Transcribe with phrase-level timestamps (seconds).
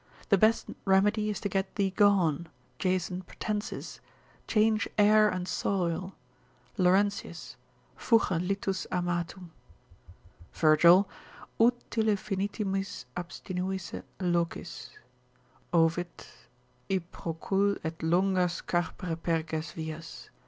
[0.29, 3.99] The best remedy is to get thee gone, Jason Pratensis:
[4.47, 6.15] change air and soil,
[6.75, 7.55] Laurentius.
[7.95, 9.51] Fuge littus amatum.
[10.55, 10.81] Virg.
[11.59, 14.89] Utile finitimis abstinuisse locis.
[15.71, 16.25] Ovid.
[16.89, 20.31] I procul, et longas carpere perge vias.